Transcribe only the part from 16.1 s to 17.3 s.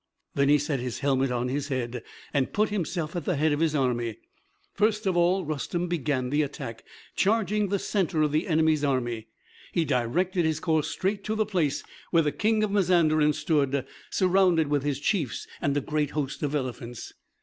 host of elephants.